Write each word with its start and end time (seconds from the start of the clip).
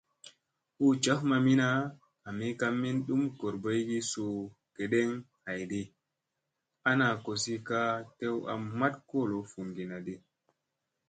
Hu 0.77 0.85
jaf 1.03 1.19
mamina, 1.29 1.69
ami 2.27 2.47
ka 2.59 2.67
min 2.81 2.95
ɗum 3.05 3.21
goorboygi 3.39 3.97
suu 4.11 4.33
gedeŋ 4.75 5.09
haydi 5.45 5.81
ana 6.89 7.07
kosi 7.25 7.53
ka 7.67 7.81
tew 8.17 8.35
a 8.51 8.53
maɗ 8.79 8.93
kolo 9.09 9.37
vunginadi. 9.51 10.15